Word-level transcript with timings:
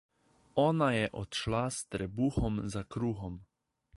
Ona 0.57 0.91
je 0.97 1.09
odšla 1.13 1.69
s 1.69 1.85
trebuhom 1.93 2.65
za 2.69 2.81
kruhom. 2.83 3.39